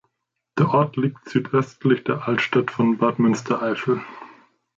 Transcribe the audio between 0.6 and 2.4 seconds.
Ort liegt südöstlich der